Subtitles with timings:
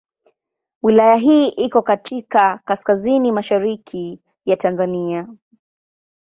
[0.83, 5.27] Wilaya hii iko katika kaskazini mashariki ya Tanzania.